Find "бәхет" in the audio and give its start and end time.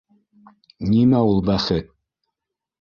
1.53-1.95